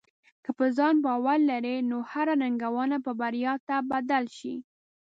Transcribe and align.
که 0.43 0.51
په 0.57 0.65
ځان 0.77 0.95
باور 1.05 1.39
لرې، 1.51 1.75
نو 1.89 1.97
هره 2.11 2.33
ننګونه 2.41 2.97
به 3.05 3.11
بریا 3.21 3.53
ته 3.67 3.75
بدل 3.91 4.23
شي. 4.37 4.55